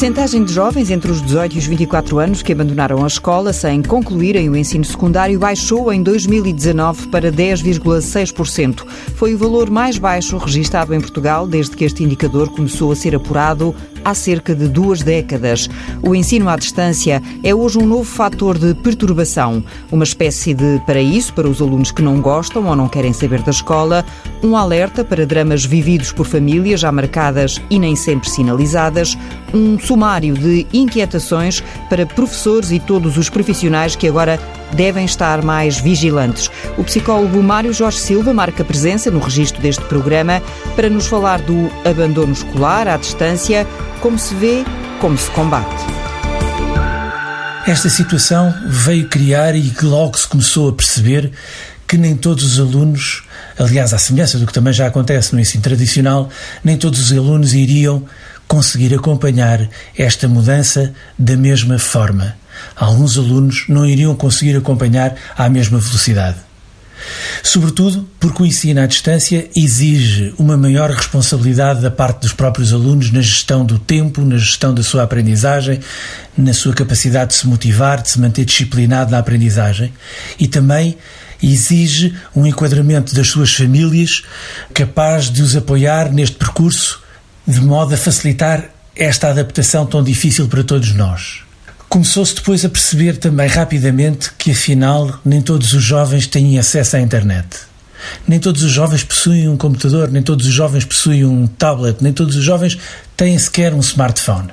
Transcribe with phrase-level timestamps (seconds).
[0.00, 3.82] percentagem de jovens entre os 18 e os 24 anos que abandonaram a escola sem
[3.82, 8.86] concluírem o ensino secundário baixou em 2019 para 10,6%.
[9.14, 13.14] Foi o valor mais baixo registado em Portugal desde que este indicador começou a ser
[13.14, 13.74] apurado
[14.04, 15.68] há cerca de duas décadas.
[16.02, 21.32] O ensino à distância é hoje um novo fator de perturbação, uma espécie de paraíso
[21.34, 24.04] para os alunos que não gostam ou não querem saber da escola,
[24.42, 29.16] um alerta para dramas vividos por famílias já marcadas e nem sempre sinalizadas,
[29.52, 34.38] um sumário de inquietações para professores e todos os profissionais que agora
[34.74, 36.50] devem estar mais vigilantes.
[36.76, 40.42] O psicólogo Mário Jorge Silva marca presença no registro deste programa
[40.76, 43.66] para nos falar do abandono escolar à distância,
[44.00, 44.64] como se vê,
[45.00, 45.84] como se combate.
[47.66, 51.30] Esta situação veio criar e logo se começou a perceber
[51.86, 53.24] que nem todos os alunos,
[53.58, 56.28] aliás, à semelhança do que também já acontece no ensino tradicional,
[56.64, 58.04] nem todos os alunos iriam
[58.46, 62.39] conseguir acompanhar esta mudança da mesma forma.
[62.76, 66.38] Alguns alunos não iriam conseguir acompanhar à mesma velocidade.
[67.42, 73.10] Sobretudo porque o ensino à distância exige uma maior responsabilidade da parte dos próprios alunos
[73.10, 75.80] na gestão do tempo, na gestão da sua aprendizagem,
[76.36, 79.92] na sua capacidade de se motivar, de se manter disciplinado na aprendizagem
[80.38, 80.96] e também
[81.42, 84.22] exige um enquadramento das suas famílias
[84.74, 87.00] capaz de os apoiar neste percurso
[87.46, 91.42] de modo a facilitar esta adaptação tão difícil para todos nós.
[91.90, 97.00] Começou-se depois a perceber também rapidamente que, afinal, nem todos os jovens têm acesso à
[97.00, 97.48] internet.
[98.28, 102.12] Nem todos os jovens possuem um computador, nem todos os jovens possuem um tablet, nem
[102.12, 102.78] todos os jovens
[103.16, 104.50] têm sequer um smartphone.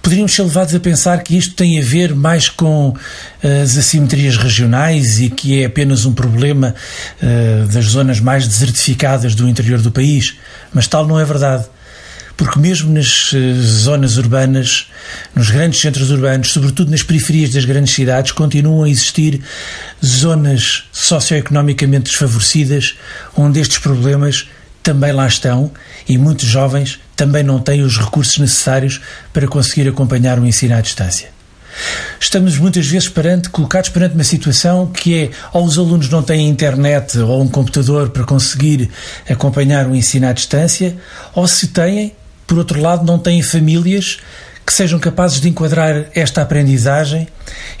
[0.00, 2.96] Poderíamos ser levados a pensar que isto tem a ver mais com
[3.42, 6.74] eh, as assimetrias regionais e que é apenas um problema
[7.22, 10.38] uh, das zonas mais desertificadas do interior do país,
[10.72, 11.66] mas tal não é verdade
[12.36, 14.90] porque mesmo nas eh, zonas urbanas,
[15.34, 19.40] nos grandes centros urbanos, sobretudo nas periferias das grandes cidades, continuam a existir
[20.04, 22.94] zonas socioeconomicamente desfavorecidas,
[23.36, 24.48] onde estes problemas
[24.82, 25.70] também lá estão
[26.08, 29.00] e muitos jovens também não têm os recursos necessários
[29.32, 31.30] para conseguir acompanhar o ensino à distância.
[32.20, 36.48] Estamos muitas vezes perante, colocados perante uma situação que é ou os alunos não têm
[36.48, 38.90] internet ou um computador para conseguir
[39.28, 40.96] acompanhar o ensino à distância,
[41.34, 42.12] ou se têm,
[42.52, 44.18] por outro lado, não têm famílias
[44.66, 47.26] que sejam capazes de enquadrar esta aprendizagem.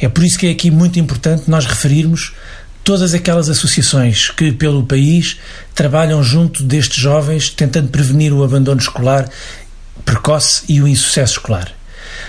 [0.00, 2.32] É por isso que é aqui muito importante nós referirmos
[2.82, 5.36] todas aquelas associações que, pelo país,
[5.74, 9.28] trabalham junto destes jovens, tentando prevenir o abandono escolar
[10.06, 11.70] precoce e o insucesso escolar.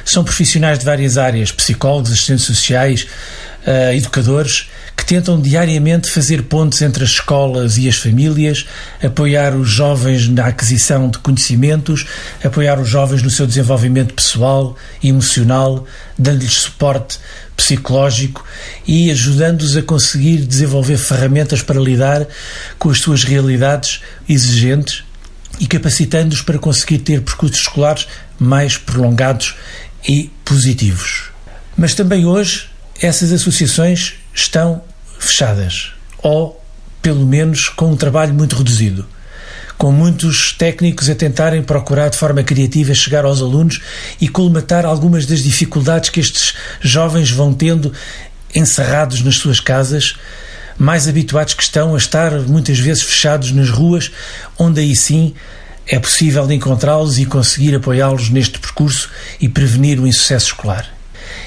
[0.04, 3.08] São profissionais de várias áreas, psicólogos, assistentes sociais,
[3.66, 4.68] uh, educadores,
[5.04, 8.66] que tentam diariamente fazer pontes entre as escolas e as famílias,
[9.04, 12.06] apoiar os jovens na aquisição de conhecimentos,
[12.42, 15.86] apoiar os jovens no seu desenvolvimento pessoal e emocional,
[16.18, 17.20] dando-lhes suporte
[17.58, 18.46] psicológico
[18.88, 22.26] e ajudando-os a conseguir desenvolver ferramentas para lidar
[22.80, 25.04] com as suas realidades exigentes
[25.60, 28.08] e capacitando-os para conseguir ter percursos escolares
[28.40, 29.56] mais prolongados
[30.08, 31.26] e positivos.
[31.76, 32.70] Mas também hoje
[33.02, 34.82] essas associações estão
[35.24, 36.62] fechadas ou,
[37.02, 39.06] pelo menos, com um trabalho muito reduzido.
[39.78, 43.82] Com muitos técnicos a tentarem procurar de forma criativa chegar aos alunos
[44.22, 47.92] e colmatar algumas das dificuldades que estes jovens vão tendo
[48.56, 50.16] encerrados nas suas casas,
[50.78, 54.12] mais habituados que estão a estar muitas vezes fechados nas ruas,
[54.58, 55.34] onde aí sim
[55.86, 59.10] é possível encontrá-los e conseguir apoiá-los neste percurso
[59.42, 60.88] e prevenir o insucesso escolar.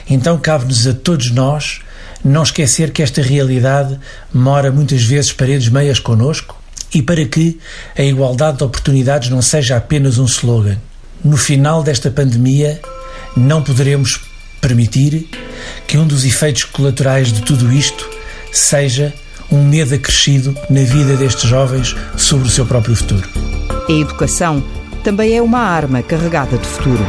[0.09, 1.81] Então cabe-nos a todos nós
[2.25, 3.99] não esquecer que esta realidade
[4.33, 6.61] mora muitas vezes paredes meias conosco
[6.93, 7.59] e para que
[7.97, 10.79] a igualdade de oportunidades não seja apenas um slogan.
[11.25, 12.81] No final desta pandemia,
[13.37, 14.21] não poderemos
[14.61, 15.29] permitir
[15.87, 18.09] que um dos efeitos colaterais de tudo isto
[18.53, 19.13] seja
[19.51, 23.29] um medo acrescido na vida destes jovens sobre o seu próprio futuro.
[23.89, 24.63] A educação
[25.05, 27.05] também é uma arma carregada de futuro.